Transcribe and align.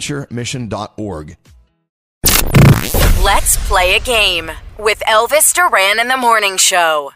bonaventuremission.org. 0.00 1.36
Let's 3.22 3.56
play 3.68 3.94
a 3.96 4.00
game 4.00 4.50
with 4.78 5.00
Elvis 5.06 5.52
Duran 5.54 6.00
in 6.00 6.08
the 6.08 6.16
Morning 6.16 6.56
Show. 6.56 7.12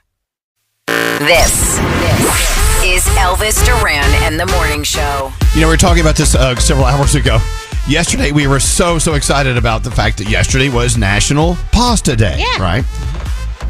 This, 0.86 1.78
this 1.78 2.84
is 2.84 3.04
Elvis 3.16 3.64
Duran 3.64 4.04
and 4.22 4.38
the 4.38 4.46
Morning 4.46 4.82
Show. 4.84 5.32
You 5.54 5.62
know, 5.62 5.66
we 5.68 5.72
were 5.72 5.76
talking 5.76 6.00
about 6.02 6.16
this 6.16 6.34
uh, 6.34 6.54
several 6.56 6.86
hours 6.86 7.14
ago. 7.14 7.38
Yesterday, 7.88 8.32
we 8.32 8.46
were 8.46 8.60
so, 8.60 8.98
so 8.98 9.14
excited 9.14 9.56
about 9.56 9.82
the 9.82 9.90
fact 9.90 10.18
that 10.18 10.28
yesterday 10.28 10.68
was 10.68 10.96
National 10.96 11.56
Pasta 11.72 12.14
Day, 12.16 12.36
Yeah. 12.38 12.60
right? 12.62 12.84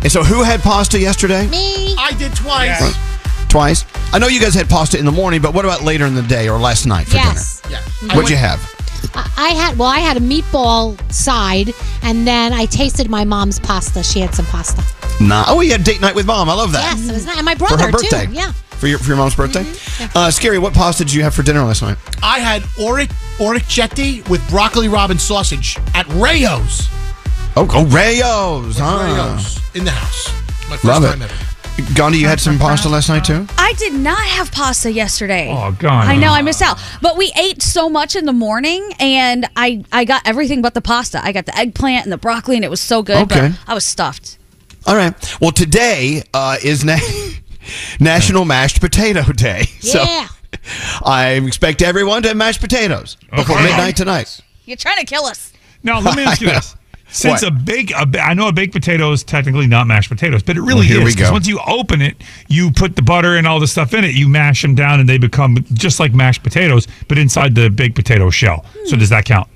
And 0.03 0.11
so, 0.13 0.23
who 0.23 0.43
had 0.43 0.61
pasta 0.61 0.99
yesterday? 0.99 1.47
Me. 1.49 1.95
I 1.99 2.13
did 2.19 2.35
twice. 2.35 2.95
Twice. 3.49 3.85
I 4.13 4.19
know 4.19 4.27
you 4.29 4.41
guys 4.41 4.55
had 4.55 4.69
pasta 4.69 4.99
in 4.99 5.05
the 5.07 5.13
morning, 5.13 5.41
but 5.41 5.55
what 5.55 5.65
about 5.65 5.83
later 5.83 6.05
in 6.07 6.15
the 6.15 6.23
day 6.23 6.49
or 6.49 6.59
last 6.59 6.87
night 6.87 7.07
for 7.09 7.17
Yes. 7.17 7.63
Yeah. 7.71 7.81
dinner? 8.01 8.15
What'd 8.15 8.31
you 8.31 8.37
have? 8.37 8.61
I 9.17 9.31
I 9.37 9.49
had 9.51 9.79
well, 9.79 9.89
I 9.89 9.99
had 10.01 10.17
a 10.17 10.21
meatball 10.21 10.97
side, 11.13 11.73
and 12.03 12.27
then 12.27 12.53
I 12.53 12.67
tasted 12.67 13.09
my 13.11 13.25
mom's 13.25 13.59
pasta. 13.61 14.03
She 14.03 14.21
had 14.21 14.35
some 14.35 14.47
pasta. 14.47 14.83
Nah. 15.23 15.45
Oh, 15.49 15.61
you 15.61 15.73
had 15.73 15.83
date 15.85 16.01
night 16.01 16.15
with 16.15 16.27
mom. 16.27 16.49
I 16.51 16.55
love 16.55 16.73
that. 16.73 16.83
Yes, 16.97 17.09
it 17.09 17.13
was 17.13 17.25
nice. 17.27 17.37
And 17.39 17.45
my 17.45 17.55
For 17.55 17.67
brother 17.69 17.85
her 17.87 17.93
birthday. 17.93 18.27
too. 18.27 18.33
Yeah. 18.33 18.53
For 18.53 18.87
your, 18.89 18.99
for 18.99 19.07
your 19.09 19.17
mom's 19.17 19.35
birthday? 19.35 19.63
Mm-hmm. 19.63 20.19
Uh, 20.19 20.31
Scary, 20.31 20.59
what 20.59 20.75
pasta 20.75 21.03
did 21.05 21.15
you 21.15 21.23
have 21.23 21.35
for 21.35 21.43
dinner 21.43 21.63
last 21.63 21.81
night? 21.81 21.97
I 22.23 22.41
had 22.41 22.61
oric 22.79 23.09
orecchiette 23.39 24.29
with 24.29 24.47
broccoli 24.51 24.89
robin 24.89 25.19
sausage 25.19 25.79
at 25.95 26.07
Rao's. 26.09 26.87
Oh, 27.57 27.67
oh 27.73 27.87
Rao's. 27.87 28.77
huh? 28.79 29.33
Rao's 29.33 29.61
in 29.75 29.85
the 29.85 29.91
house. 29.93 30.29
My 30.69 30.77
first 30.77 30.85
Love 30.85 31.05
time 31.05 31.23
it. 31.23 31.31
ever. 31.31 31.46
Gandhi, 31.95 32.19
you 32.19 32.27
had 32.27 32.41
some 32.41 32.59
pasta 32.59 32.89
last 32.89 33.09
night 33.09 33.25
too? 33.25 33.47
I 33.59 33.75
did 33.75 33.93
not 33.93 34.19
have 34.19 34.51
pasta 34.51 34.91
yesterday. 34.91 35.51
Oh, 35.55 35.73
God. 35.79 36.07
I 36.09 36.17
know 36.17 36.29
I 36.33 36.41
missed 36.43 36.63
out, 36.63 36.79
but 37.03 37.17
we 37.19 37.33
ate 37.39 37.61
so 37.63 37.89
much 37.91 38.17
in 38.17 38.25
the 38.25 38.33
morning, 38.33 38.93
and 38.99 39.47
I 39.57 39.85
I 39.93 40.05
got 40.05 40.23
everything 40.27 40.63
but 40.63 40.73
the 40.75 40.81
pasta. 40.81 41.23
I 41.23 41.33
got 41.33 41.45
the 41.47 41.57
eggplant 41.57 42.05
and 42.05 42.13
the 42.13 42.17
broccoli, 42.19 42.57
and 42.57 42.65
it 42.65 42.71
was 42.71 42.81
so 42.81 43.03
good. 43.03 43.17
Okay. 43.31 43.49
But 43.51 43.59
I 43.67 43.75
was 43.75 43.85
stuffed. 43.85 44.39
All 44.87 44.97
right. 44.97 45.15
Well, 45.41 45.51
today 45.53 46.23
uh, 46.33 46.57
is 46.63 46.83
na- 46.85 46.97
National 48.01 48.45
Mashed 48.45 48.81
Potato 48.81 49.23
Day. 49.33 49.65
Yeah. 49.81 50.29
So 50.29 50.33
I 51.05 51.41
expect 51.47 51.83
everyone 51.83 52.23
to 52.23 52.29
have 52.29 52.37
mashed 52.37 52.61
potatoes 52.61 53.17
before 53.35 53.57
Okay. 53.57 53.65
midnight 53.67 53.97
tonight. 53.97 54.41
You're 54.65 54.77
trying 54.79 54.99
to 54.99 55.05
kill 55.05 55.25
us. 55.27 55.53
Now 55.83 56.01
let 56.01 56.17
me 56.17 56.25
ask 56.25 56.41
you 56.41 56.47
this: 56.57 56.75
since 57.09 57.43
What? 57.43 57.53
a 57.53 57.55
big, 57.55 57.93
a, 57.93 58.07
I 58.21 58.35
know 58.35 58.49
a 58.49 58.53
baked 58.53 58.73
potato 58.75 59.13
is 59.13 59.23
technically 59.23 59.67
not 59.67 59.87
mashed 59.87 60.09
potatoes, 60.11 60.43
but 60.43 60.57
it 60.57 60.61
really 60.61 60.75
Well, 60.81 60.83
here 60.83 60.99
is. 60.99 61.05
we 61.05 61.13
'cause 61.15 61.29
go. 61.29 61.33
Once 61.33 61.47
you 61.47 61.61
open 61.67 62.03
it, 62.03 62.17
you 62.49 62.71
put 62.73 62.97
the 62.97 63.03
butter 63.03 63.37
and 63.37 63.47
all 63.47 63.61
the 63.61 63.67
stuff 63.69 63.95
in 63.95 64.05
it. 64.05 64.15
You 64.15 64.29
mash 64.29 64.63
them 64.63 64.75
down, 64.75 65.01
and 65.01 65.09
they 65.09 65.19
become 65.19 65.65
just 65.73 66.01
like 66.01 66.13
mashed 66.15 66.43
potatoes, 66.43 66.87
but 67.09 67.17
inside 67.19 67.55
the 67.55 67.71
baked 67.71 67.95
potato 67.95 68.29
shell. 68.31 68.65
So 68.87 68.97
does 68.97 69.09
that 69.11 69.25
count? 69.25 69.49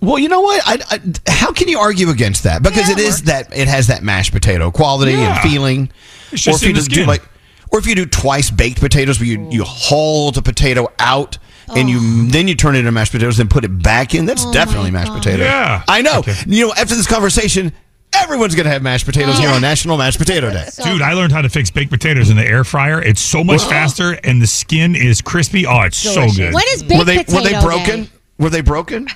Well, 0.00 0.18
you 0.18 0.28
know 0.28 0.40
what? 0.40 0.62
I, 0.66 0.78
I, 0.90 1.30
how 1.30 1.52
can 1.52 1.68
you 1.68 1.78
argue 1.78 2.08
against 2.10 2.42
that? 2.44 2.62
Because 2.62 2.88
Yeah, 2.88 2.94
it 2.94 2.98
it 2.98 3.04
is 3.04 3.22
that 3.22 3.56
it 3.56 3.68
has 3.68 3.86
that 3.86 4.02
mashed 4.02 4.32
potato 4.32 4.70
quality 4.70 5.12
Yeah. 5.12 5.40
and 5.40 5.50
feeling. 5.50 5.90
It's 6.32 6.46
or 6.46 6.50
just 6.52 6.62
if 6.62 6.68
you 6.68 6.74
just 6.74 6.90
do 6.90 7.04
like, 7.04 7.22
or 7.70 7.78
if 7.78 7.86
you 7.86 7.94
do 7.94 8.06
twice 8.06 8.50
baked 8.50 8.80
potatoes, 8.80 9.20
where 9.20 9.28
you 9.28 9.38
mm. 9.38 9.52
you 9.52 9.64
haul 9.64 10.32
the 10.32 10.42
potato 10.42 10.88
out 10.98 11.38
and 11.68 11.88
you 11.88 12.28
then 12.28 12.48
you 12.48 12.54
turn 12.54 12.74
it 12.74 12.80
into 12.80 12.92
mashed 12.92 13.12
potatoes, 13.12 13.36
then 13.36 13.48
put 13.48 13.64
it 13.64 13.82
back 13.82 14.14
in. 14.14 14.26
That's 14.26 14.44
oh 14.44 14.52
definitely 14.52 14.90
mashed 14.90 15.12
potatoes. 15.12 15.46
Yeah. 15.46 15.82
I 15.88 16.02
know. 16.02 16.18
Okay. 16.18 16.34
You 16.46 16.66
know, 16.66 16.74
after 16.74 16.94
this 16.94 17.06
conversation, 17.06 17.72
everyone's 18.14 18.54
gonna 18.54 18.70
have 18.70 18.82
mashed 18.82 19.06
potatoes 19.06 19.38
here 19.38 19.48
oh. 19.50 19.54
on 19.54 19.60
National 19.62 19.96
Mashed 19.96 20.18
Potato 20.18 20.50
Day. 20.50 20.68
Dude, 20.84 21.02
I 21.02 21.14
learned 21.14 21.32
how 21.32 21.42
to 21.42 21.48
fix 21.48 21.70
baked 21.70 21.90
potatoes 21.90 22.30
in 22.30 22.36
the 22.36 22.46
air 22.46 22.64
fryer. 22.64 23.00
It's 23.02 23.20
so 23.20 23.42
much 23.44 23.62
faster, 23.62 24.12
and 24.24 24.40
the 24.40 24.46
skin 24.46 24.94
is 24.94 25.20
crispy. 25.20 25.66
Oh, 25.66 25.80
it's 25.82 25.98
so 25.98 26.28
good. 26.30 26.54
When 26.54 26.64
is 26.68 26.82
baked 26.82 26.98
Were 26.98 27.04
they 27.04 27.18
potato 27.24 27.36
were 27.36 27.42
they 27.42 27.60
broken? 27.60 28.04
day? 28.04 28.10
Were 28.38 28.50
they 28.50 28.60
broken? 28.60 29.08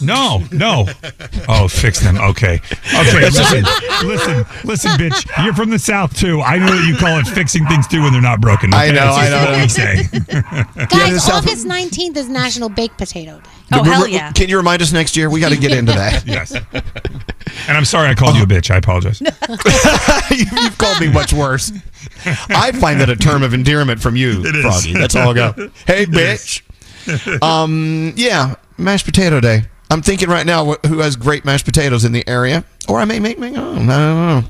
No, 0.00 0.42
no. 0.50 0.86
Oh, 1.48 1.68
fix 1.68 2.00
them. 2.00 2.16
Okay. 2.18 2.54
Okay. 2.94 3.20
Listen, 3.20 3.64
listen, 4.06 4.46
listen, 4.64 4.90
bitch. 4.92 5.44
You're 5.44 5.54
from 5.54 5.70
the 5.70 5.78
South 5.78 6.16
too. 6.16 6.40
I 6.40 6.58
know 6.58 6.66
that 6.74 6.86
you 6.88 6.96
call 6.96 7.18
it 7.18 7.26
fixing 7.26 7.66
things 7.66 7.86
too 7.86 8.02
when 8.02 8.12
they're 8.12 8.22
not 8.22 8.40
broken. 8.40 8.72
I 8.72 8.86
okay? 8.86 8.94
know, 8.94 9.14
That's 9.14 9.18
I 9.18 9.28
know. 9.30 9.50
What 9.50 9.62
we 9.62 9.68
say. 9.68 10.08
Yeah, 10.76 10.86
Guys, 10.86 11.12
the 11.14 11.20
South- 11.20 11.46
August 11.46 11.66
19th 11.66 12.16
is 12.16 12.28
National 12.28 12.68
Baked 12.68 12.96
Potato 12.98 13.38
Day. 13.40 13.50
Oh, 13.72 13.82
We're- 13.82 13.90
hell 13.92 14.00
we're- 14.02 14.12
yeah. 14.12 14.32
Can 14.32 14.48
you 14.48 14.56
remind 14.56 14.80
us 14.82 14.92
next 14.92 15.16
year? 15.16 15.28
We 15.30 15.40
got 15.40 15.50
to 15.50 15.56
get 15.58 15.72
into 15.72 15.92
that. 15.92 16.26
yes. 16.26 16.52
And 16.54 17.76
I'm 17.76 17.84
sorry 17.84 18.08
I 18.08 18.14
called 18.14 18.36
you 18.36 18.42
a 18.42 18.46
bitch. 18.46 18.70
I 18.70 18.76
apologize. 18.76 19.20
You- 20.30 20.62
You've 20.62 20.78
called 20.78 21.00
me 21.00 21.08
much 21.12 21.32
worse. 21.32 21.72
I 22.48 22.72
find 22.72 23.00
that 23.00 23.10
a 23.10 23.16
term 23.16 23.42
of 23.42 23.52
endearment 23.54 24.00
from 24.00 24.16
you, 24.16 24.40
It 24.44 24.56
is. 24.56 24.62
Froggy. 24.62 24.92
That's 24.94 25.14
all 25.14 25.30
I 25.30 25.34
got. 25.34 25.56
Hey, 25.86 26.06
bitch. 26.06 26.62
Um, 27.42 28.12
yeah, 28.16 28.54
mashed 28.78 29.04
potato 29.04 29.40
day. 29.40 29.64
I'm 29.90 30.02
thinking 30.02 30.28
right 30.28 30.46
now 30.46 30.64
who 30.86 30.98
has 31.00 31.16
great 31.16 31.44
mashed 31.44 31.64
potatoes 31.64 32.04
in 32.04 32.12
the 32.12 32.26
area, 32.28 32.64
or 32.88 32.98
I 32.98 33.04
may 33.04 33.20
make 33.20 33.38
my 33.38 33.48
own. 33.54 33.56
I 33.56 33.76
don't 33.76 33.88
know. 33.88 34.44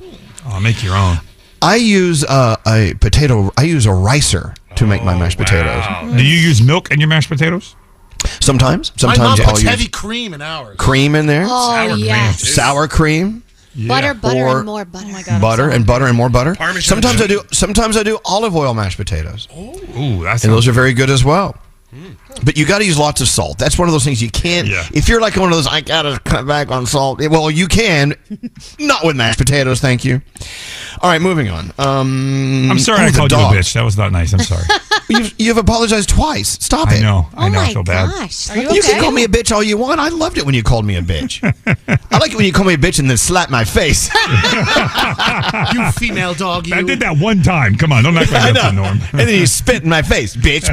Oh, 0.47 0.59
make 0.59 0.83
your 0.83 0.95
own. 0.95 1.17
I 1.61 1.75
use 1.75 2.23
uh, 2.23 2.57
a 2.67 2.93
potato. 2.99 3.51
I 3.57 3.63
use 3.63 3.85
a 3.85 3.93
ricer 3.93 4.53
to 4.75 4.85
make 4.87 5.03
my 5.03 5.17
mashed 5.17 5.37
potatoes. 5.37 5.83
Wow. 5.85 6.13
Do 6.17 6.23
you 6.25 6.37
use 6.37 6.61
milk 6.61 6.91
in 6.91 6.99
your 6.99 7.09
mashed 7.09 7.29
potatoes? 7.29 7.75
Sometimes, 8.41 8.91
My 9.03 9.07
mom 9.09 9.15
sometimes 9.15 9.39
I'll 9.41 9.45
puts 9.47 9.61
use 9.61 9.69
heavy 9.69 9.87
cream 9.87 10.33
in 10.33 10.41
ours. 10.41 10.77
cream 10.77 11.15
in 11.15 11.27
there, 11.27 11.45
Oh, 11.47 11.71
Sour 11.73 11.89
cream. 11.93 12.05
yes. 12.05 12.53
sour 12.55 12.87
cream. 12.87 13.43
Butter, 13.87 14.13
butter, 14.13 14.37
Or- 14.39 14.57
and 14.57 14.65
more 14.65 14.85
butter. 14.85 15.05
Oh 15.09 15.11
my 15.11 15.21
God. 15.21 15.41
Butter 15.41 15.69
and 15.69 15.85
butter 15.85 16.05
and 16.05 16.15
more 16.15 16.29
butter. 16.29 16.55
Parmesan 16.55 16.81
sometimes 16.81 17.21
I 17.21 17.27
do. 17.27 17.41
Sometimes 17.51 17.97
I 17.97 18.03
do 18.03 18.17
olive 18.25 18.55
oil 18.55 18.73
mashed 18.73 18.97
potatoes, 18.97 19.47
Ooh, 19.55 20.23
that's 20.23 20.43
and 20.43 20.51
those 20.53 20.67
are 20.67 20.71
very 20.71 20.93
good 20.93 21.09
as 21.09 21.23
well. 21.25 21.55
But 22.43 22.57
you 22.57 22.65
got 22.65 22.79
to 22.79 22.85
use 22.85 22.97
lots 22.99 23.21
of 23.21 23.27
salt. 23.27 23.57
That's 23.57 23.77
one 23.79 23.87
of 23.87 23.93
those 23.93 24.03
things 24.03 24.21
you 24.21 24.29
can't. 24.29 24.67
Yeah. 24.67 24.83
If 24.93 25.07
you're 25.07 25.21
like 25.21 25.35
one 25.35 25.49
of 25.49 25.55
those, 25.55 25.67
I 25.67 25.81
gotta 25.81 26.19
cut 26.25 26.45
back 26.45 26.69
on 26.71 26.85
salt. 26.85 27.19
Well, 27.29 27.49
you 27.49 27.67
can, 27.67 28.13
not 28.79 29.03
with 29.05 29.15
mashed 29.15 29.37
potatoes. 29.39 29.79
Thank 29.79 30.03
you. 30.03 30.21
All 31.01 31.09
right, 31.09 31.21
moving 31.21 31.49
on. 31.49 31.71
Um, 31.77 32.69
I'm 32.71 32.79
sorry 32.79 33.01
oh, 33.01 33.07
I 33.07 33.11
called 33.11 33.29
dog. 33.29 33.53
you 33.53 33.57
a 33.57 33.61
bitch. 33.61 33.73
That 33.73 33.83
was 33.83 33.97
not 33.97 34.11
nice. 34.11 34.33
I'm 34.33 34.39
sorry. 34.39 34.63
You've, 35.07 35.35
you've 35.37 35.57
apologized 35.57 36.09
twice. 36.09 36.49
Stop 36.49 36.87
I 36.89 36.95
it. 36.95 37.01
know. 37.03 37.27
I 37.35 37.45
Oh 37.45 37.49
know. 37.49 37.59
I 37.59 37.65
my 37.67 37.73
feel 37.73 37.83
bad. 37.83 38.09
gosh. 38.09 38.49
Are 38.49 38.55
you 38.57 38.63
You 38.63 38.69
okay? 38.79 38.93
can 38.93 39.01
call 39.03 39.11
me 39.11 39.23
a 39.23 39.27
bitch 39.27 39.51
all 39.51 39.61
you 39.61 39.77
want. 39.77 39.99
I 39.99 40.09
loved 40.09 40.39
it 40.39 40.45
when 40.47 40.55
you 40.55 40.63
called 40.63 40.83
me 40.83 40.95
a 40.95 41.01
bitch. 41.03 41.43
I 42.11 42.17
like 42.17 42.31
it 42.31 42.35
when 42.35 42.45
you 42.47 42.51
call 42.51 42.65
me 42.65 42.73
a 42.73 42.77
bitch 42.77 42.97
and 42.97 43.07
then 43.07 43.17
slap 43.17 43.51
my 43.51 43.63
face. 43.63 44.09
You 45.73 45.91
female 45.91 46.33
dog. 46.33 46.67
You. 46.67 46.75
I 46.75 46.81
did 46.81 46.99
that 47.01 47.17
one 47.17 47.41
time. 47.43 47.75
Come 47.75 47.91
on, 47.91 48.03
don't 48.03 48.17
act 48.17 48.31
I 48.31 48.45
like 48.45 48.53
that's 48.53 48.65
the 48.67 48.71
know. 48.71 48.83
norm. 48.83 48.99
and 49.11 49.19
then 49.21 49.39
you 49.39 49.45
spit 49.47 49.83
in 49.83 49.89
my 49.89 50.01
face, 50.01 50.35
bitch. 50.35 50.65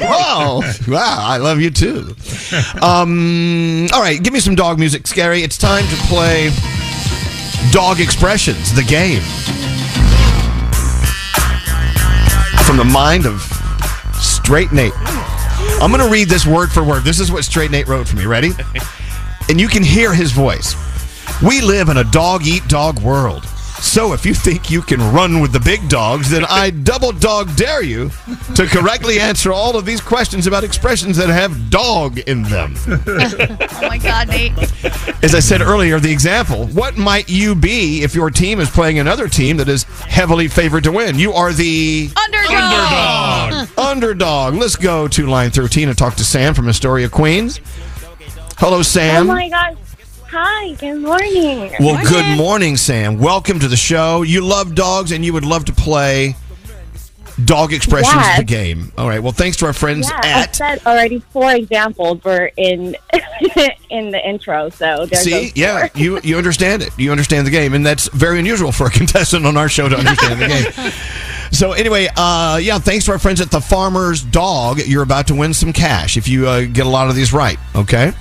Whoa. 0.00 0.62
Wow, 0.90 1.18
I 1.20 1.36
love 1.36 1.60
you 1.60 1.70
too. 1.70 2.14
Um, 2.82 3.86
all 3.92 4.00
right, 4.00 4.20
give 4.22 4.32
me 4.32 4.40
some 4.40 4.54
dog 4.54 4.78
music, 4.78 5.06
Scary. 5.06 5.42
It's 5.42 5.56
time 5.58 5.84
to 5.86 5.96
play 6.08 6.50
Dog 7.70 8.00
Expressions, 8.00 8.74
the 8.74 8.82
game. 8.82 9.20
From 12.64 12.76
the 12.76 12.84
mind 12.84 13.26
of 13.26 13.40
Straight 14.14 14.72
Nate. 14.72 14.92
I'm 15.80 15.90
going 15.90 16.04
to 16.04 16.10
read 16.10 16.28
this 16.28 16.46
word 16.46 16.70
for 16.72 16.82
word. 16.82 17.04
This 17.04 17.20
is 17.20 17.30
what 17.30 17.44
Straight 17.44 17.70
Nate 17.70 17.86
wrote 17.86 18.08
for 18.08 18.16
me. 18.16 18.26
Ready? 18.26 18.50
And 19.48 19.60
you 19.60 19.66
can 19.66 19.82
hear 19.82 20.14
his 20.14 20.30
voice. 20.30 20.76
We 21.42 21.60
live 21.60 21.88
in 21.88 21.96
a 21.96 22.04
dog 22.04 22.46
eat 22.46 22.68
dog 22.68 23.00
world. 23.00 23.49
So 23.80 24.12
if 24.12 24.24
you 24.24 24.34
think 24.34 24.70
you 24.70 24.82
can 24.82 25.00
run 25.12 25.40
with 25.40 25.52
the 25.52 25.58
big 25.60 25.88
dogs, 25.88 26.30
then 26.30 26.44
I 26.48 26.70
double 26.84 27.12
dog 27.12 27.54
dare 27.56 27.82
you 27.82 28.10
to 28.54 28.66
correctly 28.66 29.18
answer 29.18 29.52
all 29.52 29.76
of 29.76 29.84
these 29.84 30.00
questions 30.00 30.46
about 30.46 30.62
expressions 30.64 31.16
that 31.16 31.28
have 31.28 31.70
dog 31.70 32.18
in 32.20 32.42
them. 32.44 32.74
Oh 33.82 33.88
my 33.88 33.98
God, 33.98 34.28
Nate. 34.28 34.52
As 35.24 35.34
I 35.34 35.40
said 35.40 35.60
earlier, 35.62 35.98
the 35.98 36.12
example, 36.12 36.66
what 36.68 36.96
might 36.98 37.28
you 37.28 37.54
be 37.54 38.02
if 38.02 38.14
your 38.14 38.30
team 38.30 38.60
is 38.60 38.68
playing 38.68 38.98
another 38.98 39.26
team 39.26 39.56
that 39.56 39.68
is 39.68 39.84
heavily 39.84 40.48
favored 40.48 40.84
to 40.84 40.92
win? 40.92 41.18
You 41.18 41.32
are 41.32 41.52
the 41.52 42.10
Underdog. 42.24 43.78
underdog. 43.78 44.54
Let's 44.60 44.76
go 44.76 45.08
to 45.08 45.26
line 45.26 45.50
13 45.50 45.88
and 45.88 45.96
talk 45.96 46.14
to 46.16 46.24
Sam 46.24 46.52
from 46.54 46.68
Astoria, 46.68 47.08
Queens. 47.08 47.60
Hello, 48.58 48.82
Sam. 48.82 49.30
Oh 49.30 49.34
my 49.34 49.48
gosh. 49.48 49.74
Hi, 50.32 50.74
good 50.74 51.00
morning. 51.00 51.72
Well, 51.80 52.04
good 52.06 52.36
morning, 52.38 52.76
Sam. 52.76 53.18
Welcome 53.18 53.58
to 53.60 53.68
the 53.68 53.76
show. 53.76 54.22
You 54.22 54.42
love 54.42 54.74
dogs 54.74 55.10
and 55.12 55.24
you 55.24 55.32
would 55.32 55.44
love 55.44 55.64
to 55.64 55.72
play 55.72 56.36
Dog 57.44 57.72
Expressions 57.72 58.14
Yes. 58.14 58.38
the 58.38 58.44
game. 58.44 58.92
All 58.96 59.08
right. 59.08 59.20
Well, 59.20 59.32
thanks 59.32 59.56
to 59.58 59.66
our 59.66 59.72
friends 59.72 60.08
Yeah, 60.08 60.20
I 60.22 60.28
at 60.42 60.54
said 60.54 60.80
already 60.86 61.18
four 61.32 61.50
examples 61.52 62.22
were 62.22 62.50
in 62.56 62.96
in 63.90 64.10
the 64.10 64.20
intro, 64.24 64.68
so 64.68 65.06
there 65.06 65.20
See, 65.20 65.50
yeah, 65.56 65.88
you 65.94 66.20
you 66.22 66.36
understand 66.36 66.82
it. 66.82 66.90
You 66.96 67.10
understand 67.10 67.46
the 67.46 67.50
game, 67.50 67.74
and 67.74 67.84
that's 67.84 68.08
very 68.10 68.38
unusual 68.38 68.70
for 68.72 68.86
a 68.86 68.90
contestant 69.00 69.46
on 69.46 69.56
our 69.56 69.68
show 69.68 69.88
to 69.88 69.96
understand 69.96 70.40
the 70.40 70.46
game. 70.46 70.92
So 71.52 71.72
anyway, 71.72 72.08
uh, 72.16 72.60
yeah, 72.62 72.78
thanks 72.78 73.06
to 73.06 73.10
our 73.10 73.18
friends 73.18 73.40
at 73.40 73.50
the 73.50 73.60
Farmer's 73.60 74.22
Dog, 74.22 74.78
you're 74.86 75.02
about 75.02 75.26
to 75.26 75.34
win 75.34 75.52
some 75.52 75.72
cash 75.72 76.16
if 76.16 76.28
you 76.28 76.46
uh, 76.46 76.60
get 76.66 76.86
a 76.86 76.88
lot 76.88 77.08
of 77.10 77.16
these 77.16 77.32
right. 77.32 77.58
Okay. 77.74 78.12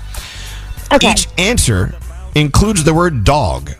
Okay. 0.91 1.11
Each 1.11 1.27
answer 1.37 1.95
includes 2.35 2.83
the 2.83 2.93
word 2.93 3.23
dog. 3.23 3.71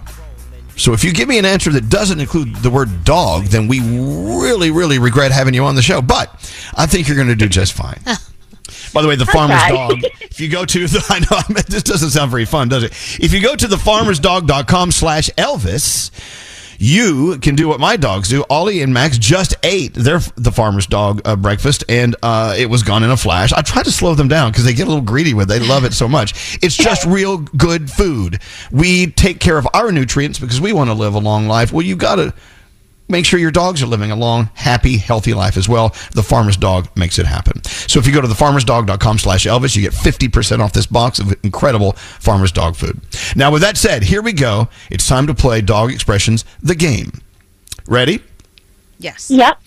So 0.75 0.93
if 0.93 1.03
you 1.03 1.11
give 1.11 1.27
me 1.27 1.37
an 1.37 1.45
answer 1.45 1.71
that 1.71 1.89
doesn't 1.89 2.19
include 2.19 2.55
the 2.57 2.69
word 2.69 3.03
dog, 3.03 3.45
then 3.45 3.67
we 3.67 3.81
really, 3.81 4.71
really 4.71 4.97
regret 4.97 5.31
having 5.31 5.53
you 5.53 5.65
on 5.65 5.75
the 5.75 5.81
show. 5.81 6.01
But 6.01 6.29
I 6.75 6.85
think 6.85 7.07
you're 7.07 7.17
going 7.17 7.27
to 7.27 7.35
do 7.35 7.49
just 7.49 7.73
fine. 7.73 8.01
By 8.93 9.01
the 9.01 9.07
way, 9.07 9.15
the 9.15 9.25
farmer's 9.25 9.61
dog. 9.67 9.99
If 10.21 10.39
you 10.39 10.49
go 10.49 10.63
to 10.63 10.87
the, 10.87 11.05
I 11.09 11.19
know 11.19 11.61
this 11.67 11.83
doesn't 11.83 12.11
sound 12.11 12.31
very 12.31 12.45
fun, 12.45 12.69
does 12.69 12.83
it? 12.83 12.91
If 13.19 13.33
you 13.33 13.41
go 13.41 13.55
to 13.55 13.67
thefarmersdog.com 13.67 14.91
slash 14.91 15.29
Elvis, 15.37 16.11
you 16.79 17.37
can 17.39 17.55
do 17.55 17.67
what 17.67 17.79
my 17.79 17.97
dogs 17.97 18.29
do. 18.29 18.45
Ollie 18.49 18.81
and 18.81 18.93
Max 18.93 19.17
just 19.17 19.53
ate 19.63 19.93
their 19.93 20.19
the 20.35 20.51
farmer's 20.51 20.87
dog 20.87 21.21
uh, 21.25 21.35
breakfast, 21.35 21.83
and 21.89 22.15
uh, 22.23 22.55
it 22.57 22.67
was 22.67 22.83
gone 22.83 23.03
in 23.03 23.11
a 23.11 23.17
flash. 23.17 23.51
I 23.51 23.61
try 23.61 23.83
to 23.83 23.91
slow 23.91 24.15
them 24.15 24.29
down 24.29 24.51
because 24.51 24.63
they 24.63 24.73
get 24.73 24.87
a 24.87 24.89
little 24.89 25.03
greedy 25.03 25.33
with 25.33 25.51
it. 25.51 25.59
They 25.59 25.67
love 25.67 25.83
it 25.83 25.93
so 25.93 26.07
much. 26.07 26.57
It's 26.63 26.75
just 26.75 27.05
real 27.05 27.37
good 27.37 27.91
food. 27.91 28.41
We 28.71 29.07
take 29.07 29.39
care 29.39 29.57
of 29.57 29.67
our 29.73 29.91
nutrients 29.91 30.39
because 30.39 30.61
we 30.61 30.71
want 30.71 30.89
to 30.89 30.93
live 30.93 31.15
a 31.15 31.19
long 31.19 31.47
life. 31.47 31.73
Well, 31.73 31.85
you 31.85 31.97
got 31.97 32.15
to 32.15 32.33
make 33.09 33.25
sure 33.25 33.39
your 33.39 33.51
dogs 33.51 33.83
are 33.83 33.87
living 33.87 34.11
a 34.11 34.15
long, 34.15 34.49
happy, 34.53 34.97
healthy 34.97 35.33
life 35.33 35.57
as 35.57 35.67
well. 35.67 35.89
The 36.13 36.23
Farmer's 36.23 36.55
Dog 36.55 36.87
makes 36.95 37.19
it 37.19 37.25
happen. 37.25 37.63
So 37.63 37.99
if 37.99 38.07
you 38.07 38.13
go 38.13 38.21
to 38.21 38.27
thefarmersdog.com 38.27 39.17
slash 39.17 39.45
Elvis, 39.45 39.75
you 39.75 39.81
get 39.81 39.93
50% 39.93 40.59
off 40.59 40.73
this 40.73 40.85
box 40.85 41.19
of 41.19 41.33
incredible 41.43 41.93
Farmer's 41.93 42.51
Dog 42.51 42.75
food. 42.75 43.01
Now, 43.35 43.51
with 43.51 43.61
that 43.63 43.77
said, 43.77 44.03
here 44.03 44.21
we 44.21 44.33
go. 44.33 44.69
It's 44.89 45.07
time 45.07 45.27
to 45.27 45.33
play 45.33 45.61
Dog 45.61 45.91
Expressions, 45.91 46.45
the 46.61 46.75
game. 46.75 47.11
Ready? 47.87 48.21
Yes. 48.99 49.31
Yep. 49.31 49.59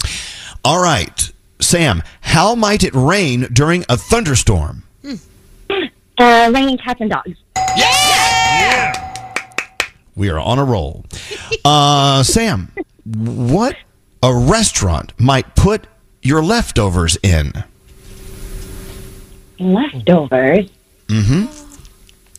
All 0.64 0.82
right. 0.82 1.32
Sam, 1.60 2.02
how 2.20 2.54
might 2.54 2.84
it 2.84 2.94
rain 2.94 3.48
during 3.52 3.84
a 3.88 3.96
thunderstorm? 3.96 4.84
Uh, 6.18 6.50
raining 6.54 6.78
cats 6.78 7.00
and 7.00 7.10
dogs. 7.10 7.36
We 10.14 10.28
are 10.28 10.38
on 10.38 10.58
a 10.58 10.64
roll. 10.64 11.06
Uh, 11.64 12.22
Sam, 12.22 12.70
what 13.04 13.76
a 14.22 14.34
restaurant 14.34 15.12
might 15.18 15.54
put 15.56 15.86
your 16.22 16.42
leftovers 16.42 17.16
in? 17.22 17.52
Leftovers. 19.58 20.68
Mm 21.08 21.24
hmm. 21.24 21.68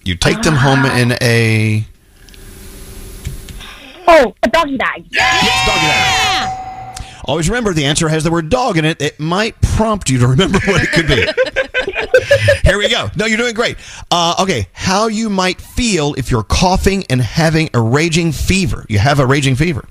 You 0.06 0.16
take 0.16 0.42
them 0.42 0.56
home 0.56 0.86
in 0.86 1.14
a 1.22 1.86
Oh, 4.06 4.36
a 4.44 4.50
doggy 4.50 4.76
bag. 4.78 5.10
doggy 5.10 5.12
bag. 5.12 6.60
Always 7.26 7.48
remember 7.50 7.74
the 7.74 7.86
answer 7.86 8.10
has 8.10 8.26
the 8.26 8.32
word 8.32 8.50
dog 8.50 8.78
in 8.78 8.84
it. 8.84 9.02
It 9.02 9.18
might 9.18 9.60
prompt 9.62 10.10
you 10.10 10.20
to 10.20 10.28
remember 10.28 10.60
what 10.66 10.82
it 10.84 10.92
could 10.92 11.08
be. 11.08 11.26
Here 12.70 12.78
we 12.78 12.90
go. 12.90 13.10
No, 13.16 13.26
you're 13.26 13.38
doing 13.38 13.54
great. 13.54 13.78
Uh, 14.12 14.36
okay, 14.42 14.68
how 14.74 15.08
you 15.08 15.30
might 15.30 15.62
feel 15.62 16.14
if 16.16 16.30
you're 16.30 16.44
coughing 16.44 17.06
and 17.10 17.22
having 17.22 17.70
a 17.74 17.80
raging 17.80 18.34
fever. 18.34 18.86
You 18.90 19.00
have 19.00 19.20
a 19.20 19.26
raging 19.26 19.56
fever. 19.56 19.86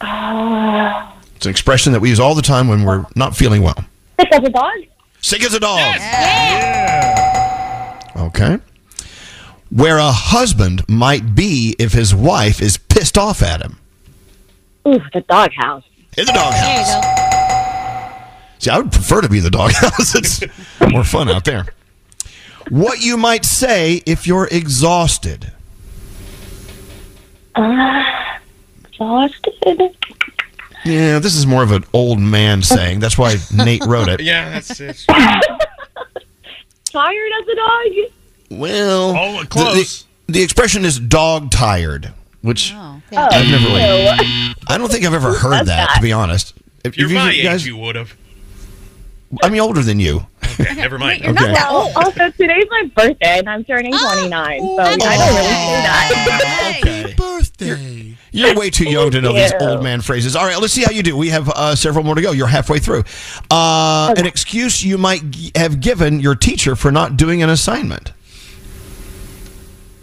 Ah. 0.00 1.16
It's 1.36 1.46
an 1.46 1.50
expression 1.50 1.92
that 1.92 2.00
we 2.00 2.08
use 2.08 2.20
all 2.20 2.34
the 2.34 2.42
time 2.42 2.68
when 2.68 2.84
we're 2.84 3.04
not 3.14 3.36
feeling 3.36 3.62
well. 3.62 3.84
Sick 4.18 4.32
as 4.32 4.42
a 4.44 4.50
dog. 4.50 4.72
Sick 5.20 5.44
as 5.44 5.54
a 5.54 5.60
dog. 5.60 5.78
Yeah. 5.78 7.32
Okay. 8.16 8.58
Where 9.70 9.98
a 9.98 10.12
husband 10.12 10.88
might 10.88 11.34
be 11.34 11.74
if 11.78 11.92
his 11.92 12.14
wife 12.14 12.62
is 12.62 12.78
pissed 12.78 13.18
off 13.18 13.42
at 13.42 13.60
him. 13.60 13.78
Ooh, 14.86 15.00
the 15.12 15.20
doghouse. 15.22 15.84
In 16.16 16.24
the 16.26 16.32
doghouse. 16.32 16.88
There. 16.88 17.02
See, 18.58 18.70
I 18.70 18.78
would 18.78 18.92
prefer 18.92 19.20
to 19.20 19.28
be 19.28 19.38
in 19.38 19.44
the 19.44 19.50
doghouse. 19.50 20.14
it's 20.18 20.40
more 20.80 21.04
fun 21.04 21.28
out 21.28 21.44
there. 21.44 21.66
What 22.70 23.02
you 23.02 23.16
might 23.16 23.44
say 23.44 24.02
if 24.06 24.26
you're 24.26 24.48
exhausted. 24.50 25.52
Ah. 27.54 28.25
Exhausted. 29.00 29.96
Yeah, 30.84 31.18
this 31.18 31.34
is 31.36 31.46
more 31.46 31.62
of 31.62 31.72
an 31.72 31.84
old 31.92 32.20
man 32.20 32.62
saying. 32.62 33.00
That's 33.00 33.18
why 33.18 33.36
Nate 33.54 33.84
wrote 33.86 34.08
it. 34.08 34.20
Yeah, 34.26 34.50
that's 34.50 34.78
it. 34.80 35.04
Tired 35.08 35.42
as 37.42 37.48
a 37.48 37.54
dog. 37.56 37.86
Well, 38.50 39.14
Oh, 39.16 39.40
the- 39.42 39.46
close. 39.48 40.04
The, 40.26 40.32
the 40.34 40.42
expression 40.42 40.84
is 40.84 40.98
dog 40.98 41.50
tired, 41.50 42.12
which 42.42 42.72
Oh. 42.74 43.00
I've 43.12 43.48
never 43.50 43.66
oh, 43.68 43.74
really. 43.74 44.54
I 44.68 44.78
don't 44.78 44.90
think 44.90 45.04
I've 45.04 45.14
ever 45.14 45.34
heard 45.34 45.52
that, 45.52 45.66
that? 45.66 45.94
to 45.96 46.02
be 46.02 46.12
honest. 46.12 46.54
If 46.84 46.96
You're 46.96 47.08
if 47.08 47.14
my 47.14 47.34
guys- 47.36 47.62
age, 47.62 47.66
you 47.66 47.76
would 47.76 47.96
have. 47.96 48.16
I'm 49.42 49.58
older 49.58 49.82
than 49.82 49.98
you. 50.00 50.26
Okay, 50.58 50.74
never 50.76 50.98
mind. 50.98 51.22
You're 51.24 51.32
not 51.32 51.42
Okay. 51.44 51.52
that 51.54 51.68
Well, 51.70 51.86
old. 51.88 51.96
also 51.96 52.30
today's 52.30 52.64
my 52.70 52.84
birthday 52.94 53.38
and 53.40 53.48
I'm 53.50 53.64
turning 53.64 53.92
29, 53.92 54.30
so 54.30 54.36
I 54.78 54.96
don't 54.96 54.96
really 54.96 54.96
do 54.96 55.02
that. 55.82 56.78
Okay. 56.82 57.14
Birthday. 57.16 57.66
You're 57.66 57.76
way 58.56 58.70
too 58.70 58.88
young 58.88 59.10
to 59.10 59.20
know 59.20 59.32
these 59.32 59.52
old 59.60 59.82
man 59.82 60.00
phrases. 60.00 60.36
All 60.36 60.44
right, 60.44 60.58
let's 60.60 60.72
see 60.72 60.82
how 60.82 60.90
you 60.90 61.02
do. 61.02 61.16
We 61.16 61.28
have 61.30 61.48
uh, 61.48 61.74
several 61.74 62.04
more 62.04 62.14
to 62.14 62.22
go. 62.22 62.32
You're 62.32 62.46
halfway 62.46 62.78
through. 62.78 63.04
Uh, 63.50 64.14
An 64.16 64.26
excuse 64.26 64.84
you 64.84 64.98
might 64.98 65.30
g- 65.30 65.52
have 65.54 65.80
given 65.80 66.20
your 66.20 66.34
teacher 66.34 66.76
for 66.76 66.90
not 66.92 67.16
doing 67.16 67.42
an 67.42 67.50
assignment. 67.50 68.12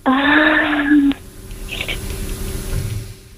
Um, 0.05 1.13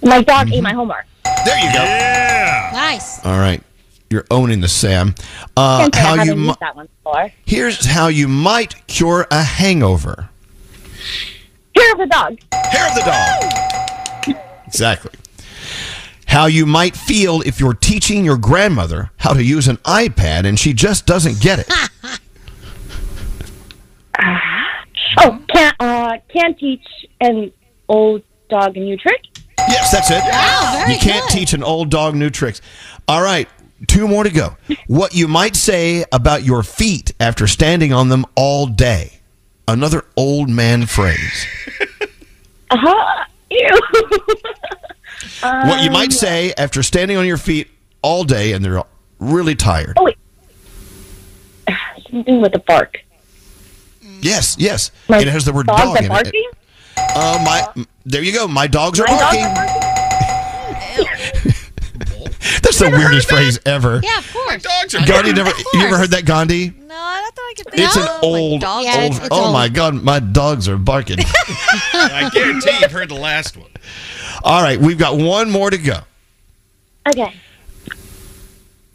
my 0.01 0.21
dog 0.23 0.51
ate 0.51 0.63
my 0.63 0.73
homework. 0.73 1.05
There 1.45 1.57
you 1.59 1.71
go. 1.73 1.83
Yeah. 1.83 2.69
Nice. 2.73 3.23
All 3.25 3.37
right. 3.37 3.61
You're 4.09 4.25
owning 4.31 4.61
the 4.61 4.67
Sam. 4.67 5.15
Uh, 5.57 5.89
Can't 5.89 5.95
I 5.95 5.99
how 5.99 6.13
you 6.13 6.19
haven't 6.29 6.45
mi- 6.45 6.53
that 6.59 6.75
one 6.75 6.87
before. 7.03 7.31
here's 7.45 7.85
how 7.85 8.07
you 8.07 8.27
might 8.27 8.85
cure 8.87 9.27
a 9.31 9.43
hangover. 9.43 10.29
Hair 11.75 11.91
of 11.93 11.97
the 11.99 12.05
dog. 12.07 12.37
Hair 12.53 12.87
of 12.89 12.95
the 12.95 13.01
dog. 13.01 13.64
Exactly. 14.75 15.11
How 16.27 16.47
you 16.47 16.65
might 16.65 16.95
feel 16.97 17.41
if 17.41 17.59
you're 17.59 17.73
teaching 17.73 18.25
your 18.25 18.37
grandmother 18.37 19.11
how 19.17 19.33
to 19.33 19.43
use 19.43 19.67
an 19.67 19.77
iPad 19.77 20.45
and 20.45 20.59
she 20.59 20.73
just 20.73 21.05
doesn't 21.05 21.39
get 21.39 21.59
it. 21.59 21.71
Oh, 25.17 25.39
can't 25.47 25.75
uh 25.79 26.17
can't 26.31 26.57
teach 26.59 26.83
an 27.21 27.51
old 27.87 28.21
dog 28.49 28.75
a 28.75 28.79
new 28.79 28.97
trick. 28.97 29.21
Yes, 29.57 29.91
that's 29.91 30.11
it. 30.11 30.21
Wow, 30.23 30.85
you 30.89 30.97
can't 30.97 31.25
good. 31.29 31.33
teach 31.37 31.53
an 31.53 31.63
old 31.63 31.89
dog 31.89 32.15
new 32.15 32.29
tricks. 32.29 32.61
All 33.07 33.21
right, 33.21 33.47
two 33.87 34.07
more 34.07 34.23
to 34.23 34.29
go. 34.29 34.57
What 34.87 35.13
you 35.15 35.27
might 35.27 35.55
say 35.55 36.03
about 36.11 36.43
your 36.43 36.63
feet 36.63 37.13
after 37.19 37.47
standing 37.47 37.93
on 37.93 38.09
them 38.09 38.25
all 38.35 38.67
day. 38.67 39.19
Another 39.67 40.03
old 40.17 40.49
man 40.49 40.85
phrase. 40.85 41.45
Uh 42.69 43.23
huh. 43.63 44.09
Ew. 45.65 45.69
what 45.69 45.81
you 45.81 45.87
Um, 45.87 45.93
might 45.93 46.11
say 46.13 46.53
after 46.57 46.83
standing 46.83 47.17
on 47.17 47.25
your 47.25 47.37
feet 47.37 47.69
all 48.01 48.23
day 48.23 48.53
and 48.53 48.63
they're 48.63 48.83
really 49.19 49.55
tired. 49.55 49.93
Oh 49.97 50.03
wait. 50.05 50.17
Something 52.11 52.41
with 52.41 52.53
a 52.55 52.59
bark. 52.59 52.99
Yes, 54.21 54.55
yes. 54.59 54.91
My 55.09 55.19
it 55.19 55.27
has 55.27 55.45
the 55.45 55.53
word 55.53 55.67
dog 55.67 55.79
are 55.79 55.97
in 55.97 56.05
it. 56.05 56.09
barking? 56.09 56.49
Uh, 56.97 57.41
my, 57.45 57.85
there 58.05 58.23
you 58.23 58.31
go. 58.33 58.47
My 58.47 58.67
dogs 58.67 58.99
are 58.99 59.05
My 59.07 59.17
dogs 59.17 59.37
barking. 59.37 59.45
are 59.45 59.55
barking? 59.55 59.81
That's 62.61 62.79
the 62.79 62.89
weirdest 62.89 63.29
phrase 63.29 63.59
ever. 63.65 63.99
Yeah, 64.03 64.19
of 64.19 64.31
course. 64.33 64.63
Dogs 64.63 64.95
are 64.95 65.05
Gandhi 65.05 65.33
never. 65.33 65.49
You 65.73 65.81
ever 65.81 65.97
heard 65.97 66.11
that, 66.11 66.25
Gandhi? 66.25 66.69
No, 66.87 66.95
I 66.95 67.21
don't 67.21 67.35
think 67.35 67.67
I 67.67 67.71
could 67.71 67.79
It's 67.79 67.95
an 67.97 68.07
old, 68.23 68.61
dogs 68.61 68.85
Yeah, 68.85 68.93
old. 68.95 69.03
it's- 69.11 69.19
it's 69.25 69.29
oh 69.31 69.43
old. 69.45 69.53
my 69.53 69.67
God, 69.69 69.95
my 69.95 70.19
dogs 70.19 70.67
are 70.69 70.77
barking. 70.77 71.17
I 72.11 72.29
guarantee 72.31 72.71
you've 72.81 72.91
heard 72.91 73.09
the 73.09 73.15
last 73.15 73.55
one. 73.57 73.69
All 74.43 74.61
right, 74.61 74.79
we've 74.79 74.97
got 74.97 75.17
one 75.17 75.49
more 75.51 75.69
to 75.69 75.77
go. 75.77 75.99
Okay. 77.07 77.33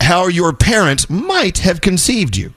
How 0.00 0.26
your 0.26 0.52
parents 0.52 1.08
might 1.08 1.58
have 1.58 1.80
conceived 1.80 2.36
you. 2.36 2.52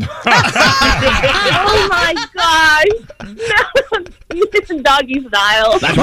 Oh 0.00 1.88
my 1.90 2.14
gosh. 2.34 2.86
it's 4.30 4.70
doggy 4.82 5.20
style. 5.28 5.78
That's 5.78 5.98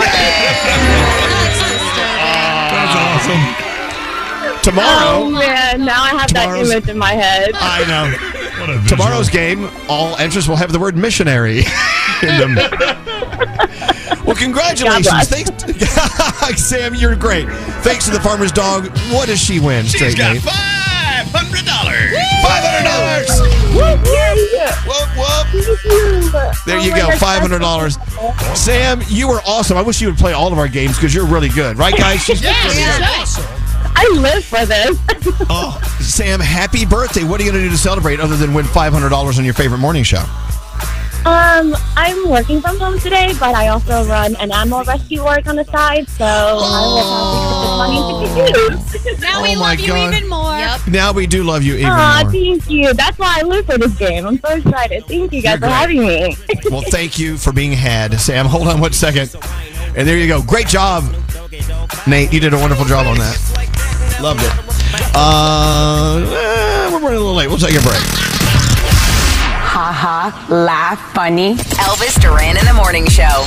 awesome. 2.96 3.66
Tomorrow, 4.62 5.24
Oh 5.24 5.30
man, 5.32 5.86
now 5.86 6.04
I 6.04 6.10
have 6.10 6.34
that 6.34 6.44
Tomorrow's- 6.46 6.70
image 6.72 6.90
in 6.90 6.98
my 6.98 7.14
head. 7.14 7.52
I 7.56 7.86
know. 7.88 8.12
What. 8.78 8.88
Tomorrow's 8.90 9.30
game, 9.30 9.70
all 9.88 10.16
entrants 10.18 10.48
will 10.48 10.56
have 10.58 10.72
the 10.72 10.80
word 10.80 10.96
missionary 10.98 11.60
in 12.24 12.38
them. 12.56 12.56
Well, 14.26 14.36
congratulations. 14.36 15.08
God 15.08 15.28
Thanks, 15.28 16.64
Sam. 16.70 16.94
You're 16.96 17.16
great. 17.16 17.48
Thanks 17.82 18.06
to 18.06 18.12
the 18.12 18.20
farmer's 18.20 18.52
dog. 18.52 18.88
What 19.12 19.28
does 19.28 19.40
she 19.40 19.60
win? 19.60 19.86
She's 19.86 19.96
Straight 19.96 20.18
got 20.18 20.34
Nate? 20.34 20.42
five 20.44 21.28
hundred 21.34 21.66
dollars. 21.66 22.12
Five 22.44 22.64
hundred 22.64 22.86
dollars. 22.86 23.30
Whoop 23.76 25.10
whoop. 25.18 25.48
There 26.66 26.78
Oh 26.78 26.84
you 26.84 26.94
go, 26.96 27.10
five 27.18 27.42
hundred 27.42 27.60
dollars. 27.60 27.98
Sam, 28.56 29.02
you 29.08 29.28
were 29.28 29.42
awesome. 29.48 29.78
I 29.78 29.82
wish 29.82 30.02
you 30.02 30.08
would 30.08 30.18
play 30.18 30.34
all 30.34 30.52
of 30.52 30.60
our 30.60 30.68
games 30.68 30.96
because 30.96 31.14
you're 31.14 31.26
really 31.26 31.50
good, 31.50 31.78
right, 31.78 31.96
guys? 31.96 32.22
She's 32.26 32.42
really 32.44 32.76
good. 32.76 33.02
I 34.02 34.08
live 34.14 34.46
for 34.46 34.66
this. 34.66 34.98
Oh, 35.50 35.80
Sam, 36.00 36.40
happy 36.40 36.86
birthday! 36.86 37.24
What 37.24 37.42
are 37.42 37.44
you 37.44 37.52
going 37.52 37.64
to 37.64 37.68
do 37.70 37.72
to 37.76 37.78
celebrate 37.82 38.20
other 38.20 38.38
than 38.38 38.54
win 38.54 38.66
five 38.66 38.94
hundred 38.94 39.10
dollars 39.10 39.40
on 39.40 39.46
your 39.46 39.54
favorite 39.56 39.80
morning 39.80 40.04
show? 40.04 40.24
Um, 41.26 41.76
I'm 41.98 42.30
working 42.30 42.62
from 42.62 42.80
home 42.80 42.98
today, 43.00 43.34
but 43.40 43.54
I 43.54 43.68
also 43.68 44.06
run 44.08 44.36
an 44.38 44.52
animal 44.54 44.84
rescue 44.86 45.24
work 45.24 45.48
on 45.48 45.58
the 45.58 45.66
side, 45.66 46.08
so 46.10 46.24
I 46.26 46.56
will 46.86 47.04
probably 47.04 47.46
put 47.50 47.60
this 47.62 47.78
money 47.78 48.00
into 48.10 49.04
good 49.04 49.14
use. 49.14 49.22
Now 49.22 49.44
we 49.44 49.50
Oh 49.52 49.56
my 49.60 49.72
love 49.76 49.80
you 49.82 49.96
even 49.96 50.30
more. 50.30 50.58
Yep. 50.58 50.88
Now 50.88 51.12
we 51.12 51.28
do 51.28 51.44
love 51.44 51.62
you 51.64 51.74
even 51.76 51.88
Aw, 51.88 52.22
more. 52.24 52.32
thank 52.32 52.70
you. 52.70 52.94
That's 52.94 53.20
why 53.20 53.40
I 53.40 53.44
live 53.44 53.66
for 53.66 53.78
this 53.78 53.94
game. 53.98 54.26
I'm 54.26 54.40
so 54.40 54.50
excited. 54.56 55.06
Thank 55.08 55.34
you 55.34 55.42
guys 55.42 55.60
for 55.60 55.68
having 55.68 56.00
me. 56.00 56.36
Well, 56.72 56.82
thank 56.90 57.18
you 57.20 57.38
for 57.38 57.52
being 57.52 57.72
had, 57.74 58.20
Sam. 58.20 58.46
Hold 58.46 58.68
on 58.68 58.80
one 58.80 58.94
second, 58.94 59.34
and 59.96 60.08
there 60.08 60.18
you 60.18 60.28
go. 60.28 60.42
Great 60.42 60.68
job, 60.68 61.04
Nate. 62.08 62.32
You 62.32 62.40
did 62.40 62.54
a 62.54 62.58
wonderful 62.58 62.86
job 62.86 63.08
on 63.08 63.18
that. 63.18 64.20
Loved 64.22 64.42
it. 64.42 64.52
Uh, 65.16 66.20
eh, 66.26 66.92
we're 66.92 67.00
running 67.00 67.08
a 67.18 67.20
little 67.20 67.34
late. 67.34 67.48
We'll 67.48 67.58
take 67.58 67.76
a 67.76 67.82
break. 67.82 68.29
Ha 70.00 70.32
ha, 70.32 70.48
laugh, 70.50 71.14
funny. 71.14 71.56
Elvis 71.56 72.22
Duran 72.22 72.56
in 72.56 72.64
the 72.64 72.74
Morning 72.74 73.06
Show. 73.08 73.46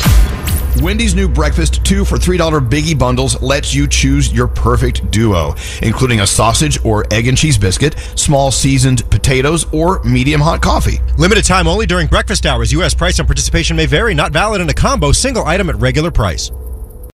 Wendy's 0.84 1.14
new 1.14 1.26
breakfast 1.26 1.82
two 1.82 2.04
for 2.04 2.18
$3 2.18 2.68
biggie 2.68 2.98
bundles 2.98 3.40
lets 3.40 3.74
you 3.74 3.88
choose 3.88 4.30
your 4.30 4.48
perfect 4.48 5.10
duo, 5.10 5.54
including 5.80 6.20
a 6.20 6.26
sausage 6.26 6.78
or 6.84 7.06
egg 7.10 7.26
and 7.26 7.38
cheese 7.38 7.56
biscuit, 7.56 7.96
small 8.16 8.50
seasoned 8.50 9.08
potatoes, 9.08 9.64
or 9.72 10.02
medium 10.02 10.42
hot 10.42 10.60
coffee. 10.60 10.98
Limited 11.16 11.46
time 11.46 11.66
only 11.66 11.86
during 11.86 12.06
breakfast 12.06 12.44
hours. 12.44 12.70
U.S. 12.72 12.92
price 12.92 13.18
and 13.18 13.26
participation 13.26 13.74
may 13.74 13.86
vary. 13.86 14.12
Not 14.12 14.32
valid 14.32 14.60
in 14.60 14.68
a 14.68 14.74
combo 14.74 15.12
single 15.12 15.46
item 15.46 15.70
at 15.70 15.76
regular 15.76 16.10
price. 16.10 16.50